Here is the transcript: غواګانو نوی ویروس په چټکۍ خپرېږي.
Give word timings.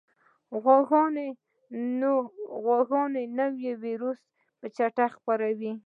غواګانو 2.63 3.21
نوی 3.37 3.69
ویروس 3.83 4.19
په 4.59 4.67
چټکۍ 4.75 5.07
خپرېږي. 5.15 5.71